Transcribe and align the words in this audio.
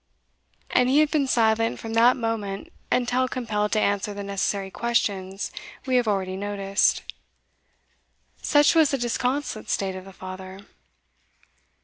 And 0.71 0.89
he 0.89 0.97
had 0.97 1.11
been 1.11 1.27
silent 1.27 1.77
from 1.77 1.93
that 1.93 2.17
moment 2.17 2.73
until 2.91 3.27
compelled 3.27 3.71
to 3.73 3.79
answer 3.79 4.15
the 4.15 4.23
necessary 4.23 4.71
questions 4.71 5.51
we 5.85 5.95
have 5.97 6.07
already 6.07 6.35
noticed. 6.35 7.03
Such 8.41 8.73
was 8.73 8.89
the 8.89 8.97
disconsolate 8.97 9.69
state 9.69 9.95
of 9.95 10.05
the 10.05 10.11
father. 10.13 10.61